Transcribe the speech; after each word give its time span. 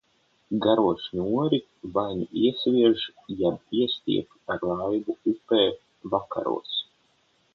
Garo 0.65 0.85
šņori 1.01 1.59
vai 1.97 2.05
nu 2.21 2.25
iesviež 2.45 3.03
jeb 3.41 3.77
iestiepj 3.81 4.41
ar 4.55 4.67
laivu 4.71 5.17
upē, 5.35 5.63
vakaros. 6.15 6.81